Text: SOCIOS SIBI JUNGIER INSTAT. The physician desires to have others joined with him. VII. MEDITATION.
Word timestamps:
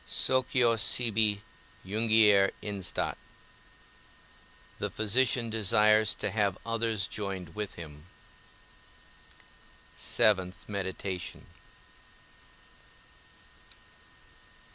SOCIOS 0.09 0.81
SIBI 0.81 1.43
JUNGIER 1.85 2.49
INSTAT. 2.63 3.19
The 4.79 4.89
physician 4.89 5.51
desires 5.51 6.15
to 6.15 6.31
have 6.31 6.57
others 6.65 7.05
joined 7.05 7.53
with 7.53 7.75
him. 7.75 8.07
VII. 9.99 10.53
MEDITATION. 10.67 11.45